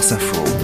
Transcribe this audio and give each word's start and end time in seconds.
France 0.00 0.12
Info. 0.12 0.60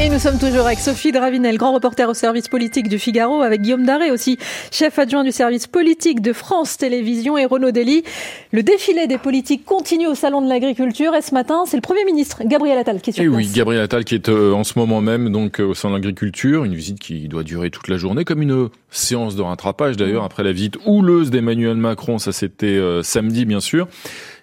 Et 0.00 0.08
nous 0.08 0.18
sommes 0.20 0.38
toujours 0.38 0.64
avec 0.64 0.78
Sophie 0.78 1.10
Dravinel, 1.10 1.58
grand 1.58 1.74
reporter 1.74 2.08
au 2.08 2.14
service 2.14 2.46
politique 2.48 2.88
du 2.88 3.00
Figaro, 3.00 3.42
avec 3.42 3.62
Guillaume 3.62 3.84
Daré 3.84 4.12
aussi, 4.12 4.38
chef 4.70 4.98
adjoint 4.98 5.24
du 5.24 5.32
service 5.32 5.66
politique 5.66 6.22
de 6.22 6.32
France 6.32 6.78
Télévisions 6.78 7.36
et 7.36 7.44
Renaud 7.44 7.72
Dely. 7.72 8.04
Le 8.52 8.62
défilé 8.62 9.08
des 9.08 9.18
politiques 9.18 9.64
continue 9.64 10.06
au 10.06 10.14
Salon 10.14 10.40
de 10.40 10.48
l'Agriculture 10.48 11.16
et 11.16 11.20
ce 11.20 11.34
matin, 11.34 11.64
c'est 11.66 11.76
le 11.76 11.82
Premier 11.82 12.04
ministre, 12.04 12.42
Gabriel 12.46 12.78
Attal, 12.78 13.00
qui 13.00 13.10
est 13.10 13.12
sur 13.12 13.24
et 13.24 13.28
oui, 13.28 13.50
Gabriel 13.52 13.82
Attal 13.82 14.04
qui 14.04 14.14
est 14.14 14.28
euh, 14.28 14.52
en 14.52 14.62
ce 14.62 14.78
moment 14.78 15.00
même 15.00 15.30
donc 15.30 15.60
euh, 15.60 15.64
au 15.64 15.74
Salon 15.74 15.94
de 15.94 15.98
l'Agriculture, 15.98 16.64
une 16.64 16.76
visite 16.76 17.00
qui 17.00 17.26
doit 17.26 17.42
durer 17.42 17.70
toute 17.70 17.88
la 17.88 17.98
journée, 17.98 18.24
comme 18.24 18.40
une 18.40 18.68
séance 18.90 19.34
de 19.34 19.42
rattrapage 19.42 19.96
d'ailleurs, 19.96 20.22
après 20.22 20.44
la 20.44 20.52
visite 20.52 20.78
houleuse 20.86 21.30
d'Emmanuel 21.30 21.76
Macron, 21.76 22.18
ça 22.18 22.30
c'était 22.30 22.66
euh, 22.66 23.02
samedi 23.02 23.44
bien 23.44 23.60
sûr. 23.60 23.88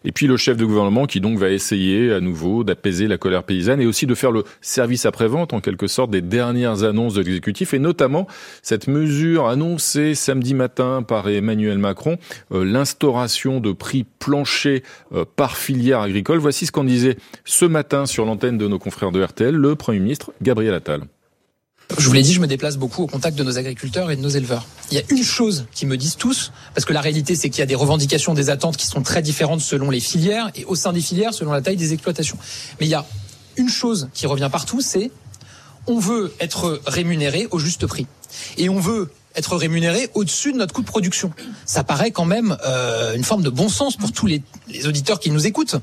Et 0.06 0.12
puis 0.12 0.28
le 0.28 0.38
chef 0.38 0.56
de 0.56 0.66
gouvernement 0.66 1.08
qui 1.08 1.20
donc 1.20 1.40
va 1.40 1.50
essayer 1.50 2.14
à 2.14 2.22
nouveau 2.22 2.64
d'apaiser 2.64 3.08
la 3.08 3.18
colère 3.18 3.44
paysanne 3.44 3.82
et 3.82 3.88
aussi 3.88 4.06
de 4.06 4.14
faire 4.14 4.32
le 4.32 4.44
service 4.62 5.08
après-vente 5.08 5.52
en 5.52 5.62
quelque 5.62 5.88
sorte 5.88 6.12
des 6.12 6.22
dernières 6.22 6.84
annonces 6.84 7.16
de 7.16 7.24
l'exécutif 7.24 7.74
et 7.74 7.80
notamment 7.80 8.28
cette 8.62 8.88
mesure 8.88 9.48
annoncée 9.48 10.14
samedi 10.14 10.54
matin 10.54 11.02
par 11.02 11.28
Emmanuel 11.28 11.80
Macron, 11.80 12.18
euh, 12.52 12.64
l'instauration 12.64 13.60
de 13.60 13.72
prix 13.72 14.06
planchers 14.20 14.82
euh, 15.14 15.26
par 15.36 15.58
filière 15.58 16.02
agricole. 16.02 16.38
Voici 16.38 16.68
ce 16.68 16.72
qu'en 16.72 16.84
disait 16.84 17.18
ce 17.44 17.66
matin 17.66 18.06
sur 18.06 18.26
l'antenne 18.26 18.60
de 18.60 18.68
nos 18.68 18.78
confrères 18.78 19.12
de 19.12 19.24
RTL 19.24 19.56
le 19.56 19.76
Premier 19.76 20.00
ministre 20.00 20.34
Gabriel 20.42 20.76
Attal. 20.76 21.02
Je 21.98 22.08
vous 22.08 22.14
l'ai 22.14 22.24
dit, 22.24 22.34
je 22.34 22.40
me 22.40 22.48
déplace 22.48 22.78
beaucoup 22.78 23.04
au 23.04 23.08
contact 23.08 23.38
de 23.38 23.44
nos 23.44 23.58
agriculteurs 23.58 24.12
et 24.12 24.16
de 24.16 24.22
nos 24.22 24.30
éleveurs. 24.30 24.66
Il 24.92 24.98
y 24.98 25.00
a 25.00 25.04
une 25.10 25.24
chose 25.24 25.66
qui 25.74 25.86
me 25.86 25.98
disent 25.98 26.18
tous, 26.18 26.52
parce 26.74 26.86
que 26.86 26.94
la 26.94 27.02
réalité 27.02 27.36
c'est 27.36 27.50
qu'il 27.50 27.60
y 27.60 27.64
a 27.64 27.68
des 27.68 27.76
revendications, 27.76 28.34
des 28.34 28.50
attentes 28.50 28.78
qui 28.78 28.88
sont 28.88 29.02
très 29.02 29.22
différentes 29.22 29.62
selon 29.62 29.90
les 29.90 30.00
filières 30.00 30.52
et 30.56 30.66
au 30.66 30.76
sein 30.76 30.94
des 30.94 31.02
filières 31.02 31.34
selon 31.34 31.52
la 31.52 31.62
taille 31.62 31.78
des 31.78 31.94
exploitations. 31.94 32.38
Mais 32.80 32.86
il 32.86 32.90
y 32.90 32.96
a 32.96 33.06
une 33.58 33.70
chose 33.70 34.10
qui 34.14 34.28
revient 34.28 34.50
partout, 34.52 34.82
c'est 34.82 35.12
on 35.88 36.00
veut 36.00 36.34
être 36.40 36.82
rémunéré 36.88 37.48
au 37.52 37.60
juste 37.60 37.86
prix. 37.86 38.08
Et 38.58 38.70
on 38.70 38.80
veut 38.80 39.12
être 39.36 39.56
rémunéré 39.56 40.10
au-dessus 40.14 40.54
de 40.54 40.58
notre 40.58 40.74
coût 40.74 40.82
de 40.82 40.88
production. 40.88 41.32
Ça 41.66 41.84
paraît 41.84 42.12
quand 42.12 42.26
même 42.26 42.58
euh, 42.66 43.16
une 43.16 43.24
forme 43.24 43.44
de 43.44 43.50
bon 43.50 43.70
sens 43.70 43.98
pour 43.98 44.12
tous 44.12 44.28
les, 44.28 44.42
les 44.70 44.88
auditeurs 44.88 45.20
qui 45.20 45.32
nous 45.32 45.48
écoutent. 45.48 45.76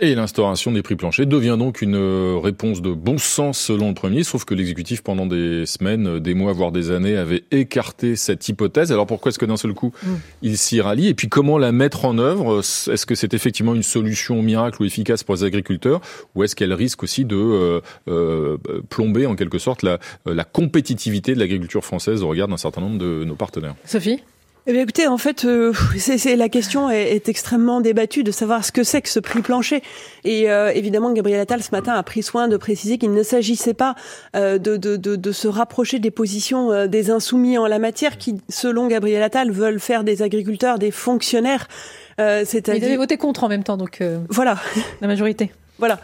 Et 0.00 0.14
l'instauration 0.14 0.72
des 0.72 0.82
prix 0.82 0.96
planchers 0.96 1.26
devient 1.26 1.56
donc 1.58 1.82
une 1.82 1.96
euh, 1.96 2.38
réponse 2.42 2.80
de 2.80 2.92
bon 2.92 3.18
sens 3.18 3.58
selon 3.58 3.88
le 3.88 3.94
Premier 3.94 4.24
sauf 4.24 4.44
que 4.44 4.54
l'exécutif 4.54 5.02
pendant 5.02 5.26
des 5.26 5.66
semaines, 5.66 6.18
des 6.18 6.34
mois, 6.34 6.52
voire 6.52 6.72
des 6.72 6.90
années 6.90 7.16
avait 7.16 7.44
écarté 7.50 8.16
cette 8.16 8.48
hypothèse. 8.48 8.92
Alors 8.92 9.06
pourquoi 9.06 9.30
est-ce 9.30 9.38
que 9.38 9.46
d'un 9.46 9.56
seul 9.56 9.74
coup 9.74 9.92
mm. 10.02 10.14
il 10.42 10.58
s'y 10.58 10.80
rallie? 10.80 11.08
Et 11.08 11.14
puis 11.14 11.28
comment 11.28 11.58
la 11.58 11.72
mettre 11.72 12.04
en 12.04 12.18
œuvre? 12.18 12.60
Est-ce 12.60 13.06
que 13.06 13.14
c'est 13.14 13.34
effectivement 13.34 13.74
une 13.74 13.82
solution 13.82 14.42
miracle 14.42 14.82
ou 14.82 14.84
efficace 14.84 15.22
pour 15.22 15.34
les 15.34 15.44
agriculteurs? 15.44 16.00
Ou 16.34 16.44
est-ce 16.44 16.56
qu'elle 16.56 16.72
risque 16.72 17.02
aussi 17.02 17.24
de 17.24 17.36
euh, 17.36 17.80
euh, 18.08 18.56
plomber 18.88 19.26
en 19.26 19.36
quelque 19.36 19.58
sorte 19.58 19.82
la, 19.82 19.98
la 20.26 20.44
compétitivité 20.44 21.34
de 21.34 21.38
l'agriculture 21.38 21.84
française 21.84 22.22
au 22.22 22.28
regard 22.28 22.48
d'un 22.48 22.56
certain 22.56 22.80
nombre 22.80 22.93
de 22.94 23.24
nos 23.24 23.34
partenaires 23.34 23.74
Sophie? 23.84 24.22
Eh 24.66 24.72
bien, 24.72 24.80
écoutez, 24.80 25.06
en 25.06 25.18
fait, 25.18 25.44
euh, 25.44 25.74
c'est 25.98 26.36
la 26.36 26.48
question 26.48 26.90
est, 26.90 27.14
est, 27.14 27.28
extrêmement 27.28 27.82
débattue 27.82 28.24
de 28.24 28.30
savoir 28.30 28.64
ce 28.64 28.72
que 28.72 28.82
c'est 28.82 29.02
que 29.02 29.10
ce 29.10 29.20
prix 29.20 29.42
plancher. 29.42 29.82
Et 30.24 30.50
euh, 30.50 30.72
évidemment, 30.74 31.12
Gabriel 31.12 31.40
Attal 31.40 31.62
ce 31.62 31.70
matin 31.72 31.92
a 31.92 32.02
pris 32.02 32.22
soin 32.22 32.48
de 32.48 32.56
préciser 32.56 32.96
qu'il 32.96 33.12
ne 33.12 33.22
s'agissait 33.22 33.74
pas 33.74 33.94
euh, 34.34 34.56
de, 34.56 34.78
de, 34.78 34.96
de, 34.96 35.16
de, 35.16 35.32
se 35.32 35.48
rapprocher 35.48 35.98
des 35.98 36.10
positions 36.10 36.72
euh, 36.72 36.86
des 36.86 37.10
insoumis 37.10 37.58
en 37.58 37.66
la 37.66 37.78
matière, 37.78 38.16
qui, 38.16 38.40
selon 38.48 38.88
Gabriel 38.88 39.22
Attal, 39.22 39.50
veulent 39.50 39.80
faire 39.80 40.02
des 40.02 40.22
agriculteurs 40.22 40.78
des 40.78 40.90
fonctionnaires. 40.90 41.68
Euh, 42.20 42.44
Il 42.50 42.70
avait 42.70 42.96
voté 42.96 43.18
contre 43.18 43.44
en 43.44 43.48
même 43.48 43.64
temps, 43.64 43.76
donc 43.76 44.02
voilà 44.30 44.56
la 45.02 45.08
majorité. 45.08 45.50
Voilà. 45.78 45.98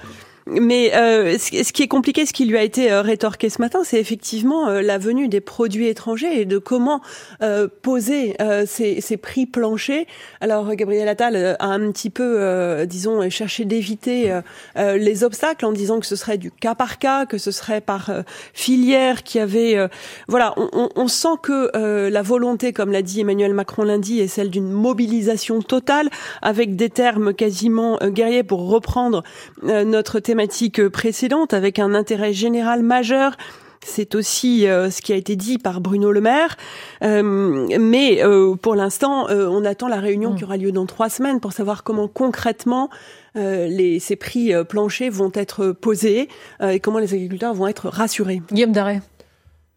Mais 0.50 0.92
euh, 0.94 1.38
ce 1.38 1.72
qui 1.72 1.82
est 1.82 1.88
compliqué, 1.88 2.26
ce 2.26 2.32
qui 2.32 2.44
lui 2.44 2.56
a 2.56 2.62
été 2.62 2.90
euh, 2.90 3.02
rétorqué 3.02 3.48
ce 3.50 3.60
matin, 3.60 3.80
c'est 3.84 4.00
effectivement 4.00 4.68
euh, 4.68 4.82
la 4.82 4.98
venue 4.98 5.28
des 5.28 5.40
produits 5.40 5.86
étrangers 5.86 6.40
et 6.40 6.44
de 6.44 6.58
comment 6.58 7.00
euh, 7.42 7.68
poser 7.82 8.34
euh, 8.40 8.64
ces, 8.66 9.00
ces, 9.00 9.16
prix 9.16 9.46
planchers. 9.46 10.06
Alors 10.40 10.74
Gabriel 10.74 11.06
Attal 11.06 11.56
a 11.58 11.66
un 11.66 11.92
petit 11.92 12.10
peu, 12.10 12.86
disons, 12.86 13.28
cherché 13.28 13.64
d'éviter 13.64 14.32
les 14.76 15.24
obstacles 15.24 15.66
en 15.66 15.72
disant 15.72 16.00
que 16.00 16.06
ce 16.06 16.16
serait 16.16 16.38
du 16.38 16.50
cas 16.50 16.74
par 16.74 16.98
cas, 16.98 17.26
que 17.26 17.36
ce 17.36 17.50
serait 17.50 17.80
par 17.80 18.10
filière, 18.54 19.22
qui 19.22 19.38
avait, 19.38 19.76
voilà, 20.26 20.54
on, 20.56 20.88
on, 20.94 21.08
sent 21.08 21.36
que 21.42 22.08
la 22.08 22.22
volonté, 22.22 22.72
comme 22.72 22.92
l'a 22.92 23.02
dit 23.02 23.20
Emmanuel 23.20 23.52
Macron 23.52 23.82
lundi, 23.82 24.20
est 24.20 24.28
celle 24.28 24.48
d'une 24.48 24.70
mobilisation 24.70 25.60
totale, 25.60 26.08
avec 26.40 26.76
des 26.76 26.88
termes 26.88 27.34
quasiment 27.34 27.98
guerriers 28.02 28.44
pour 28.44 28.68
reprendre 28.68 29.22
notre 29.62 30.20
thématique 30.20 30.39
précédente 30.90 31.54
avec 31.54 31.78
un 31.78 31.94
intérêt 31.94 32.32
général 32.32 32.82
majeur. 32.82 33.36
C'est 33.82 34.14
aussi 34.14 34.66
euh, 34.66 34.90
ce 34.90 35.00
qui 35.00 35.12
a 35.12 35.16
été 35.16 35.36
dit 35.36 35.56
par 35.56 35.80
Bruno 35.80 36.12
Le 36.12 36.20
Maire. 36.20 36.56
Euh, 37.02 37.66
mais 37.78 38.22
euh, 38.22 38.54
pour 38.54 38.74
l'instant, 38.74 39.28
euh, 39.30 39.48
on 39.48 39.64
attend 39.64 39.88
la 39.88 40.00
réunion 40.00 40.32
mmh. 40.32 40.36
qui 40.36 40.44
aura 40.44 40.56
lieu 40.58 40.70
dans 40.70 40.84
trois 40.86 41.08
semaines 41.08 41.40
pour 41.40 41.52
savoir 41.52 41.82
comment 41.82 42.06
concrètement 42.06 42.90
euh, 43.36 43.68
les, 43.68 43.98
ces 43.98 44.16
prix 44.16 44.52
planchers 44.68 45.10
vont 45.10 45.32
être 45.34 45.72
posés 45.72 46.28
et 46.62 46.80
comment 46.80 46.98
les 46.98 47.14
agriculteurs 47.14 47.54
vont 47.54 47.68
être 47.68 47.88
rassurés. 47.88 48.42
Guillaume 48.52 48.72
Darret. 48.72 49.00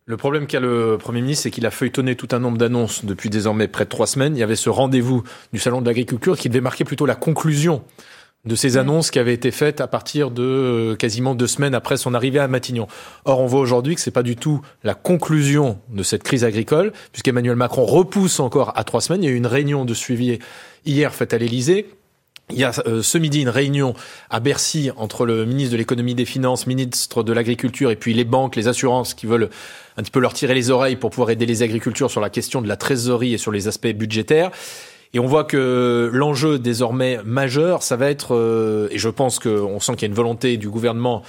Le 0.06 0.18
problème 0.18 0.48
qu'a 0.48 0.60
le 0.60 0.98
Premier 1.00 1.22
ministre, 1.22 1.44
c'est 1.44 1.52
qu'il 1.52 1.66
a 1.66 1.72
feuilletonné 1.72 2.18
tout 2.18 2.28
un 2.34 2.40
nombre 2.40 2.58
d'annonces 2.58 3.06
depuis 3.06 3.30
désormais 3.30 3.70
près 3.70 3.86
de 3.86 3.90
trois 3.90 4.08
semaines. 4.08 4.36
Il 4.36 4.40
y 4.40 4.44
avait 4.44 4.58
ce 4.58 4.70
rendez-vous 4.70 5.24
du 5.54 5.60
Salon 5.60 5.80
de 5.80 5.86
l'agriculture 5.86 6.38
qui 6.38 6.50
devait 6.50 6.60
marquer 6.60 6.84
plutôt 6.84 7.06
la 7.06 7.16
conclusion 7.16 7.84
de 8.46 8.56
ces 8.56 8.76
annonces 8.76 9.10
qui 9.10 9.20
avaient 9.20 9.34
été 9.34 9.52
faites 9.52 9.80
à 9.80 9.88
partir 9.88 10.30
de 10.30 10.44
euh, 10.44 10.96
quasiment 10.96 11.34
deux 11.34 11.48
semaines 11.48 11.74
après 11.74 11.96
son 11.96 12.14
arrivée 12.14 12.40
à 12.40 12.48
Matignon. 12.50 12.88
Or, 13.24 13.40
on 13.40 13.46
voit 13.46 13.62
aujourd'hui 13.62 13.96
que 13.96 14.02
c'est 14.02 14.12
pas 14.12 14.24
du 14.24 14.36
tout 14.36 14.62
la 14.84 14.96
conclusion 14.96 15.80
de 15.90 16.04
cette 16.04 16.24
crise 16.24 16.44
agricole, 16.44 16.92
puisqu'Emmanuel 17.14 17.56
Macron 17.56 17.86
repousse 17.86 18.42
encore 18.42 18.74
à 18.78 18.84
trois 18.84 19.00
semaines. 19.00 19.24
Il 19.24 19.28
y 19.28 19.30
a 19.30 19.32
eu 19.32 19.38
une 19.38 19.48
réunion 19.48 19.86
de 19.86 19.94
suivi 19.94 20.40
hier 20.86 21.14
faite 21.16 21.34
à 21.34 21.38
l'Élysée. 21.38 21.88
Il 22.50 22.58
y 22.58 22.66
a 22.66 22.74
euh, 22.86 23.02
ce 23.02 23.18
midi 23.18 23.42
une 23.42 23.50
réunion 23.50 23.94
à 24.30 24.42
Bercy 24.42 24.92
entre 24.98 25.26
le 25.26 25.46
ministre 25.46 25.72
de 25.72 25.78
l'économie 25.78 26.14
des 26.14 26.26
finances, 26.26 26.68
ministre 26.68 27.24
de 27.24 27.32
l'agriculture 27.32 27.92
et 27.92 27.96
puis 27.96 28.14
les 28.14 28.26
banques, 28.26 28.58
les 28.58 28.68
assurances 28.68 29.14
qui 29.14 29.26
veulent 29.26 29.50
un 29.96 30.04
petit 30.04 30.12
peu 30.12 30.20
leur 30.20 30.34
tirer 30.34 30.54
les 30.54 30.70
oreilles 30.70 30.98
pour 30.98 31.12
pouvoir 31.12 31.30
aider 31.30 31.46
les 31.46 31.64
agriculteurs 31.64 32.12
sur 32.12 32.20
la 32.20 32.30
question 32.30 32.62
de 32.62 32.68
la 32.68 32.76
trésorerie 32.76 33.34
et 33.34 33.38
sur 33.38 33.54
les 33.54 33.70
aspects 33.70 33.88
budgétaires. 33.88 34.52
Et 35.14 35.20
on 35.20 35.28
voit 35.28 35.44
que 35.44 36.10
l'enjeu 36.12 36.58
désormais 36.58 37.20
majeur, 37.24 37.84
ça 37.84 37.96
va 37.96 38.10
être, 38.10 38.36
euh, 38.36 38.88
et 38.92 38.98
je 38.98 39.10
pense 39.10 39.40
qu'on 39.40 39.80
sent 39.80 39.94
qu'il 39.94 40.02
y 40.04 40.06
a 40.06 40.08
une 40.08 40.16
volonté 40.16 40.58
du 40.58 40.70
gouvernement 40.70 41.22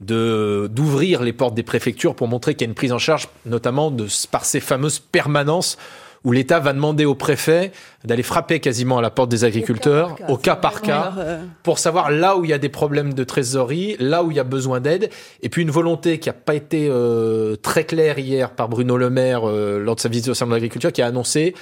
de 0.00 0.68
d'ouvrir 0.70 1.22
les 1.22 1.32
portes 1.32 1.54
des 1.54 1.62
préfectures 1.62 2.14
pour 2.14 2.28
montrer 2.28 2.54
qu'il 2.54 2.66
y 2.66 2.68
a 2.68 2.70
une 2.70 2.74
prise 2.74 2.92
en 2.92 2.98
charge, 2.98 3.28
notamment 3.46 3.90
de, 3.90 4.06
par 4.30 4.44
ces 4.44 4.60
fameuses 4.60 4.98
permanences 4.98 5.78
où 6.24 6.32
l'État 6.32 6.60
va 6.60 6.72
demander 6.72 7.04
au 7.04 7.14
préfet 7.14 7.72
d'aller 8.04 8.22
frapper 8.22 8.60
quasiment 8.60 8.98
à 8.98 9.02
la 9.02 9.10
porte 9.10 9.28
des 9.28 9.44
agriculteurs 9.44 10.16
au 10.28 10.36
cas 10.36 10.56
par 10.56 10.80
cas, 10.80 10.86
cas. 10.86 11.14
euh, 11.18 11.44
pour 11.62 11.78
savoir 11.78 12.10
là 12.10 12.36
où 12.36 12.44
il 12.44 12.50
y 12.50 12.52
a 12.52 12.58
des 12.58 12.68
problèmes 12.68 13.12
de 13.14 13.24
trésorerie, 13.24 13.96
là 13.98 14.22
où 14.22 14.30
il 14.30 14.36
y 14.36 14.40
a 14.40 14.44
besoin 14.44 14.80
d'aide, 14.80 15.10
et 15.42 15.48
puis 15.48 15.62
une 15.62 15.70
volonté 15.70 16.18
qui 16.18 16.28
n'a 16.28 16.32
pas 16.32 16.54
été 16.54 16.88
euh, 16.88 17.56
très 17.56 17.84
claire 17.84 18.18
hier 18.18 18.50
par 18.50 18.68
Bruno 18.68 18.96
Le 18.96 19.10
Maire 19.10 19.48
euh, 19.48 19.80
lors 19.80 19.96
de 19.96 20.00
sa 20.00 20.08
visite 20.08 20.28
au 20.28 20.34
Salon 20.34 20.50
de 20.50 20.56
l'agriculture, 20.56 20.92
qui 20.92 21.02
a 21.02 21.06
annoncé 21.06 21.54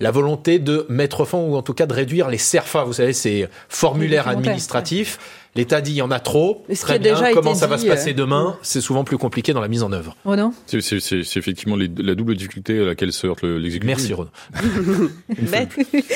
la 0.00 0.10
volonté 0.10 0.58
de 0.58 0.86
mettre 0.88 1.24
fin 1.24 1.38
ou 1.38 1.56
en 1.56 1.62
tout 1.62 1.74
cas 1.74 1.86
de 1.86 1.92
réduire 1.92 2.28
les 2.28 2.38
CERFA, 2.38 2.84
vous 2.84 2.94
savez, 2.94 3.12
ces 3.12 3.48
formulaires 3.68 4.28
administratifs. 4.28 5.18
L'État 5.54 5.82
dit 5.82 5.92
il 5.92 5.96
y 5.96 6.02
en 6.02 6.10
a 6.10 6.18
trop. 6.18 6.64
Très 6.80 6.98
bien. 6.98 7.14
Comment 7.34 7.54
ça 7.54 7.66
va 7.66 7.76
se 7.76 7.86
passer 7.86 8.12
euh, 8.12 8.14
demain 8.14 8.56
C'est 8.62 8.80
souvent 8.80 9.04
plus 9.04 9.18
compliqué 9.18 9.52
dans 9.52 9.60
la 9.60 9.68
mise 9.68 9.82
en 9.82 9.92
œuvre. 9.92 10.16
Renaud 10.24 10.54
C'est 10.66 11.36
effectivement 11.36 11.76
la 11.76 12.14
double 12.14 12.36
difficulté 12.36 12.80
à 12.80 12.86
laquelle 12.86 13.12
se 13.12 13.26
heurte 13.26 13.42
l'exécutif. 13.42 13.86
Merci 13.86 14.14
Renaud. 14.14 14.30
une, 15.38 15.46
fois, 15.46 15.58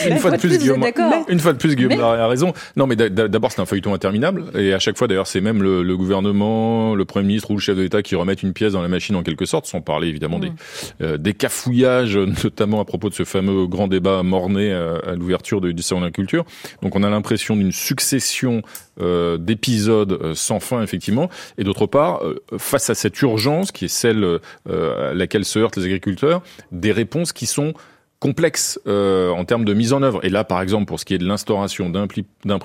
une 0.09 0.19
fois 0.19 0.31
de 0.31 0.37
plus, 0.39 0.59
Guillaume. 0.59 0.85
Une 1.29 1.41
fois 1.41 1.53
de 1.53 1.59
plus, 1.59 1.77
Guillaume 1.77 2.01
a 2.01 2.27
raison. 2.29 2.55
Non, 2.77 2.87
mais 2.87 2.97
d'abord 2.97 3.53
c'est 3.53 3.61
un 3.61 3.67
feuilleton 3.67 3.93
interminable 3.93 4.45
et 4.55 4.73
à 4.73 4.79
chaque 4.79 4.97
fois 4.97 5.07
d'ailleurs 5.07 5.27
c'est 5.27 5.41
même 5.41 5.63
le, 5.63 5.83
le, 5.83 5.97
gouvernement, 5.97 6.95
le 6.95 7.05
premier 7.05 7.27
ministre 7.27 7.51
ou 7.51 7.55
le 7.55 7.61
chef 7.61 7.77
de 7.77 7.83
l'État 7.83 8.03
qui 8.03 8.15
remettent 8.15 8.43
une 8.43 8.53
pièce 8.53 8.73
dans 8.73 8.83
la 8.83 8.89
machine 8.89 9.17
en 9.17 9.23
quelque 9.23 9.45
sorte, 9.45 9.67
sans 9.67 9.83
parler 9.83 10.09
évidemment 10.09 10.39
des, 10.39 10.51
mm. 10.51 10.57
euh, 11.03 11.17
des 11.19 11.35
cafouillages, 11.35 12.17
notamment 12.45 12.81
à 12.81 12.85
propos 12.87 13.11
de 13.11 13.15
ce 13.15 13.25
fameux 13.25 13.67
grand 13.67 13.89
débat 13.89 14.23
morné 14.23 14.73
à, 14.73 14.97
à 15.07 15.15
l'ouverture 15.15 15.61
du 15.61 15.83
salon 15.83 16.01
de 16.01 16.07
la 16.07 16.13
culture. 16.13 16.45
Donc 16.83 16.97
on 16.97 17.03
a 17.03 17.11
l'impression 17.11 17.57
d'une 17.57 17.73
succession 17.73 18.63
euh, 18.99 19.26
d'épisodes 19.39 20.13
euh, 20.13 20.35
sans 20.35 20.61
fin 20.61 20.83
effectivement, 20.83 21.29
et 21.59 21.65
d'autre 21.65 21.87
part, 21.87 22.25
euh, 22.25 22.41
face 22.59 22.91
à 22.91 22.95
cette 22.95 23.21
urgence 23.23 23.73
qui 23.73 23.87
est 23.87 23.89
celle 23.89 24.41
à 24.69 25.15
laquelle 25.15 25.45
se 25.45 25.59
heurtent 25.59 25.77
les 25.77 25.85
agriculteurs, 25.85 26.43
des 26.73 26.93
réponses 26.93 27.33
qui 27.33 27.47
sont 27.47 27.75
complexes 28.19 28.81
euh, 28.87 29.31
en 29.31 29.45
termes 29.45 29.65
de 29.65 29.75
mise 29.75 29.93
en 29.93 30.03
œuvre. 30.03 30.25
Et 30.25 30.31
là, 30.31 30.45
par 30.45 30.63
exemple, 30.63 30.87
pour 30.87 30.99
ce 30.99 31.05
qui 31.05 31.15
est 31.15 31.19
de 31.19 31.27
l'instauration 31.27 31.91
d'un 31.91 32.07
prix, 32.07 32.25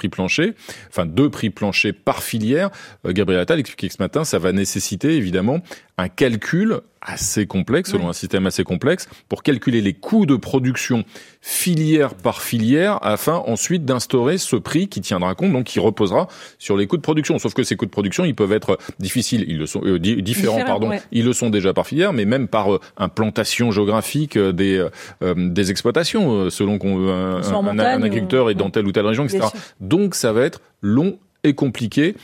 plancher, 0.10 0.54
enfin 0.90 1.06
deux 1.06 1.30
prix 1.30 1.50
planchers 1.50 1.94
par 1.94 2.24
filière, 2.24 2.70
euh, 3.06 3.12
Gabriel 3.12 3.42
Attal 3.42 3.60
expliquait 3.60 3.88
que 3.88 3.94
ce 3.94 4.02
matin, 4.02 4.24
ça 4.24 4.40
va 4.40 4.52
nécessiter 4.54 5.16
évidemment 5.16 5.60
un 6.02 6.10
calcul 6.10 6.82
assez 7.02 7.48
complexe, 7.48 7.92
selon 7.92 8.10
un 8.10 8.14
système 8.14 8.46
assez 8.46 8.64
complexe, 8.64 9.10
pour 9.28 9.42
calculer 9.42 9.82
les 9.82 9.94
coûts 9.94 10.28
de 10.28 10.36
production 10.36 11.04
filière 11.42 12.14
par 12.14 12.42
filière, 12.42 13.00
afin 13.02 13.42
ensuite 13.48 13.86
d'instaurer 13.86 14.38
ce 14.38 14.56
prix 14.56 14.88
qui 14.88 15.02
tiendra 15.02 15.34
compte, 15.34 15.52
donc 15.52 15.64
qui 15.64 15.80
reposera 15.80 16.28
sur 16.60 16.78
les 16.78 16.86
coûts 16.86 16.98
de 16.98 17.02
production. 17.02 17.40
Sauf 17.40 17.56
que 17.56 17.64
ces 17.64 17.76
coûts 17.76 17.88
de 17.88 17.92
production, 17.92 18.24
ils 18.24 18.36
peuvent 18.36 18.52
être 18.52 18.78
difficiles, 19.00 19.46
ils 19.48 19.58
le 19.58 19.66
sont 19.66 19.82
euh, 19.84 19.98
différents, 19.98 20.64
pardon, 20.64 20.92
ils 21.12 21.26
le 21.26 21.34
sont 21.34 21.50
déjà 21.50 21.74
par 21.74 21.88
filière, 21.88 22.14
mais 22.14 22.26
même 22.26 22.48
par 22.48 22.76
euh, 22.76 22.80
implantation 22.98 23.72
géographique 23.72 24.38
euh, 24.38 24.52
des 24.52 24.86
des 25.22 25.72
exploitations, 25.72 26.50
selon 26.50 26.78
qu'on 26.78 27.10
un, 27.10 27.42
un, 27.42 27.80
agriculteur 28.04 28.50
est 28.50 28.56
dans 28.56 28.70
telle 28.70 28.86
ou 28.86 28.92
telle 28.92 29.06
région, 29.06 29.26
etc. 29.26 29.48
Donc 29.80 30.16
ça 30.16 30.34
va 30.34 30.42
être 30.44 30.62
long 30.82 31.18
et 31.44 31.54
compliqué 31.54 32.16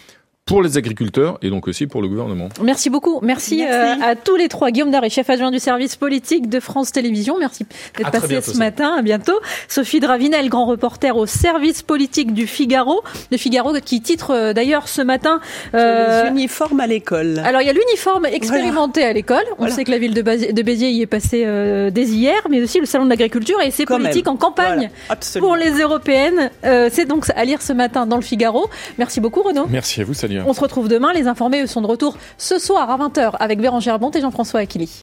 pour 0.47 0.63
les 0.63 0.77
agriculteurs 0.77 1.37
et 1.41 1.49
donc 1.49 1.67
aussi 1.67 1.85
pour 1.85 2.01
le 2.01 2.07
gouvernement. 2.07 2.47
Merci 2.63 2.89
beaucoup. 2.89 3.19
Merci, 3.21 3.63
euh, 3.63 3.93
à 4.01 4.15
tous 4.15 4.37
les 4.37 4.47
trois. 4.47 4.71
Guillaume 4.71 4.89
Daré, 4.89 5.09
chef 5.09 5.29
adjoint 5.29 5.51
du 5.51 5.59
service 5.59 5.97
politique 5.97 6.49
de 6.49 6.59
France 6.59 6.93
Télévisions. 6.93 7.37
Merci 7.37 7.65
d'être 7.97 8.11
passé 8.11 8.41
ce 8.41 8.57
matin. 8.57 8.95
À 8.97 9.01
bientôt. 9.01 9.37
Sophie 9.67 9.99
Dravinel, 9.99 10.47
grand 10.49 10.65
reporter 10.65 11.15
au 11.17 11.25
service 11.25 11.83
politique 11.83 12.33
du 12.33 12.47
Figaro. 12.47 13.03
De 13.29 13.37
Figaro 13.37 13.73
qui 13.83 14.01
titre 14.01 14.31
euh, 14.31 14.53
d'ailleurs 14.53 14.87
ce 14.87 15.01
matin... 15.01 15.41
Euh, 15.75 16.23
les 16.23 16.29
uniformes 16.29 16.79
à 16.79 16.87
l'école. 16.87 17.39
Alors 17.43 17.61
il 17.61 17.67
y 17.67 17.69
a 17.69 17.73
l'uniforme 17.73 18.25
expérimenté 18.25 19.03
à 19.03 19.11
l'école. 19.11 19.43
On 19.59 19.67
sait 19.67 19.83
que 19.83 19.91
la 19.91 19.97
ville 19.97 20.13
de, 20.13 20.21
Béziers 20.21 20.91
y 20.91 21.01
est 21.01 21.07
passée 21.07 21.45
dès 21.91 22.05
hier, 22.05 22.47
mais 22.49 22.61
aussi 22.61 22.79
le 22.79 22.85
salon 22.85 23.03
de 23.03 23.09
l'agriculture 23.09 23.59
et 23.61 23.71
ses 23.71 23.85
politiques 23.85 24.29
en 24.29 24.37
campagne 24.37 24.89
pour 25.39 25.57
les 25.57 25.71
européennes. 25.71 26.51
C'est 26.63 27.05
donc 27.05 27.25
à 27.35 27.43
lire 27.43 27.61
ce 27.61 27.73
matin 27.73 28.07
dans 28.07 28.15
le 28.15 28.21
Figaro. 28.21 28.69
Merci 28.97 29.19
beaucoup 29.19 29.41
Renaud. 29.41 29.67
Merci 29.69 29.99
à 29.99 30.05
vous, 30.05 30.13
salut. 30.13 30.36
On 30.45 30.53
se 30.53 30.61
retrouve 30.61 30.87
demain. 30.87 31.13
Les 31.13 31.27
informés 31.27 31.65
sont 31.67 31.81
de 31.81 31.87
retour 31.87 32.17
ce 32.37 32.59
soir 32.59 32.89
à 32.89 32.97
20h 32.97 33.31
avec 33.39 33.59
Bérangère 33.59 33.99
Bonte 33.99 34.15
et 34.15 34.21
Jean-François 34.21 34.59
Aquili. 34.61 34.89